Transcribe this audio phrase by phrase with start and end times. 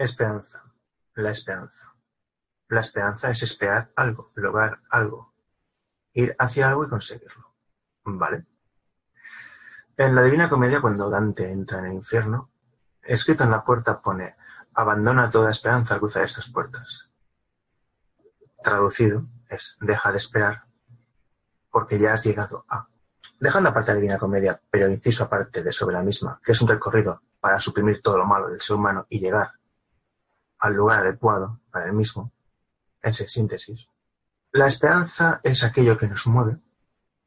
[0.00, 0.64] Esperanza.
[1.16, 1.94] La esperanza.
[2.68, 5.34] La esperanza es esperar algo, lograr algo,
[6.14, 7.54] ir hacia algo y conseguirlo.
[8.04, 8.46] ¿Vale?
[9.98, 12.50] En la Divina Comedia, cuando Dante entra en el infierno,
[13.02, 14.36] escrito en la puerta pone,
[14.72, 17.10] abandona toda esperanza al cruzar estas puertas.
[18.64, 20.64] Traducido es, deja de esperar
[21.70, 22.88] porque ya has llegado a.
[23.38, 26.68] Dejando aparte la Divina Comedia, pero inciso aparte de sobre la misma, que es un
[26.68, 29.59] recorrido para suprimir todo lo malo del ser humano y llegar
[30.60, 32.32] al lugar adecuado para el mismo,
[33.02, 33.88] en síntesis.
[34.52, 36.58] La esperanza es aquello que nos mueve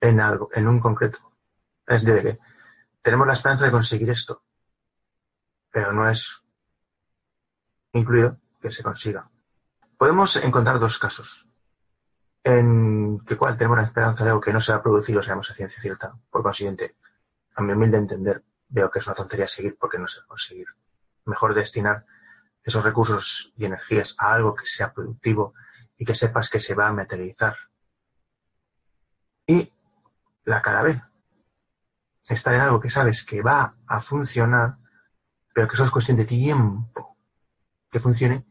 [0.00, 1.18] en algo, en un concreto.
[1.86, 2.38] Es de que
[3.00, 4.42] tenemos la esperanza de conseguir esto,
[5.70, 6.42] pero no es
[7.92, 9.28] incluido que se consiga.
[9.96, 11.46] Podemos encontrar dos casos
[12.44, 15.22] en que cual tenemos la esperanza de algo que no se va a producir o
[15.22, 16.14] seamos a ciencia cierta.
[16.30, 16.96] Por consiguiente,
[17.54, 20.28] a mi humilde entender, veo que es una tontería seguir porque no se va a
[20.28, 20.66] conseguir.
[21.24, 22.04] Mejor destinar
[22.64, 25.54] esos recursos y energías a algo que sea productivo
[25.96, 27.56] y que sepas que se va a materializar.
[29.46, 29.72] Y
[30.44, 31.02] la cara B,
[32.28, 34.76] estar en algo que sabes que va a funcionar,
[35.52, 37.16] pero que sos cuestión de tiempo
[37.90, 38.46] que funcione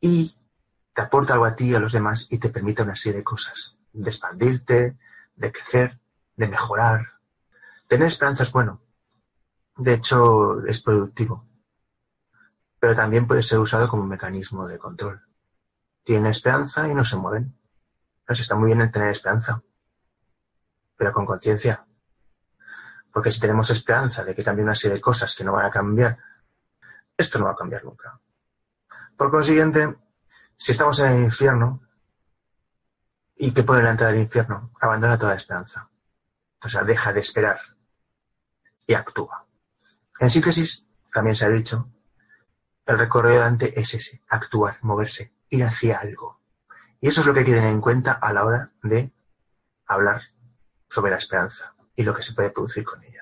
[0.00, 0.36] y
[0.92, 3.24] te aporta algo a ti y a los demás y te permite una serie de
[3.24, 4.96] cosas, de expandirte,
[5.36, 6.00] de crecer,
[6.36, 7.20] de mejorar.
[7.86, 8.80] Tener esperanza es bueno.
[9.76, 11.46] De hecho, es productivo
[12.82, 15.22] pero también puede ser usado como mecanismo de control.
[16.02, 17.56] Tiene esperanza y no se mueven.
[18.26, 19.62] Pues está muy bien el tener esperanza,
[20.96, 21.86] pero con conciencia.
[23.12, 25.70] Porque si tenemos esperanza de que cambie una serie de cosas que no van a
[25.70, 26.18] cambiar,
[27.16, 28.18] esto no va a cambiar nunca.
[29.16, 29.96] Por consiguiente,
[30.56, 31.82] si estamos en el infierno,
[33.36, 34.72] ¿y qué pone la entrada del infierno?
[34.80, 35.88] Abandona toda esperanza.
[36.60, 37.60] O sea, deja de esperar
[38.88, 39.46] y actúa.
[40.18, 41.88] En síntesis, también se ha dicho
[42.86, 46.40] el recorrido de Dante es ese, actuar, moverse, ir hacia algo.
[47.00, 49.10] Y eso es lo que hay que tener en cuenta a la hora de
[49.86, 50.22] hablar
[50.88, 53.21] sobre la esperanza y lo que se puede producir con ella.